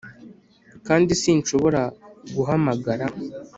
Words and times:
kandi 0.87 1.11
sinshobora 1.21 1.81
guhamagara 2.35 3.05